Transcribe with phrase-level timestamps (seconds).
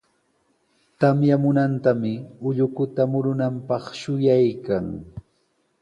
[0.99, 2.13] Tamyamunantami
[2.47, 4.85] ullukuta murunanpaq shuyaykan.